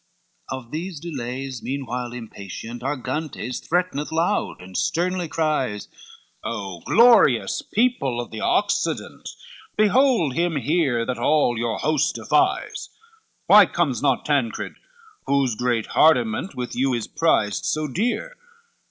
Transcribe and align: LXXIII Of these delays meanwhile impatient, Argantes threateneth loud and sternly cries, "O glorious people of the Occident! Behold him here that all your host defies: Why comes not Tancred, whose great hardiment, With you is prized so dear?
LXXIII 0.51 0.57
Of 0.65 0.71
these 0.71 0.99
delays 0.99 1.61
meanwhile 1.61 2.11
impatient, 2.11 2.81
Argantes 2.81 3.59
threateneth 3.59 4.11
loud 4.11 4.59
and 4.59 4.75
sternly 4.75 5.27
cries, 5.27 5.89
"O 6.43 6.81
glorious 6.87 7.61
people 7.61 8.19
of 8.19 8.31
the 8.31 8.41
Occident! 8.41 9.29
Behold 9.77 10.33
him 10.33 10.55
here 10.55 11.05
that 11.05 11.19
all 11.19 11.55
your 11.59 11.77
host 11.77 12.15
defies: 12.15 12.89
Why 13.45 13.67
comes 13.67 14.01
not 14.01 14.25
Tancred, 14.25 14.73
whose 15.27 15.53
great 15.53 15.85
hardiment, 15.93 16.55
With 16.55 16.75
you 16.75 16.95
is 16.95 17.05
prized 17.07 17.65
so 17.65 17.87
dear? 17.87 18.35